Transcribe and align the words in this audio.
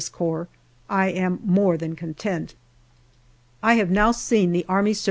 C., 0.03 0.09
I 0.89 1.09
am 1.09 1.39
more 1.45 1.77
than 1.77 1.95
content. 1.95 2.55
I 3.61 3.75
have 3.75 3.91
now 3.91 4.11
seen 4.11 4.51
the 4.51 4.65
A.S.C. 4.67 4.99